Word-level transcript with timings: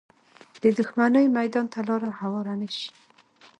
د 0.61 0.63
دښمنۍ 0.77 1.25
میدان 1.37 1.65
ته 1.73 1.79
لاره 1.87 2.09
هواره 2.19 2.53
نه 2.61 2.67
شي 2.75 2.89